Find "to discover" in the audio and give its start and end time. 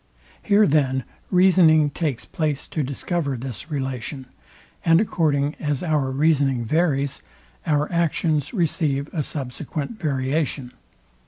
2.65-3.37